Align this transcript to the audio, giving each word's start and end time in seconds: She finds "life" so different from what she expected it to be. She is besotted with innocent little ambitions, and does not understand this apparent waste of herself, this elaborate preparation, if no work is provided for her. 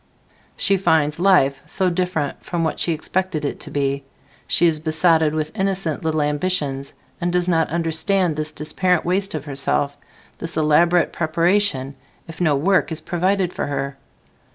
She 0.57 0.77
finds 0.77 1.19
"life" 1.19 1.61
so 1.67 1.91
different 1.91 2.43
from 2.43 2.63
what 2.63 2.79
she 2.79 2.91
expected 2.91 3.45
it 3.45 3.59
to 3.59 3.69
be. 3.69 4.03
She 4.47 4.65
is 4.65 4.79
besotted 4.79 5.35
with 5.35 5.55
innocent 5.55 6.03
little 6.03 6.23
ambitions, 6.23 6.95
and 7.21 7.31
does 7.31 7.47
not 7.47 7.69
understand 7.69 8.35
this 8.35 8.51
apparent 8.71 9.05
waste 9.05 9.35
of 9.35 9.45
herself, 9.45 9.95
this 10.39 10.57
elaborate 10.57 11.13
preparation, 11.13 11.95
if 12.27 12.41
no 12.41 12.55
work 12.55 12.91
is 12.91 12.99
provided 13.01 13.53
for 13.53 13.67
her. 13.67 13.95